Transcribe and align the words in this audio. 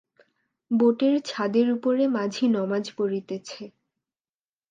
বোটের 0.71 1.15
ছাদের 1.25 1.67
উপরে 1.75 2.03
মাঝি 2.15 2.45
নমাজ 2.49 2.85
পড়িতেছে। 2.97 3.61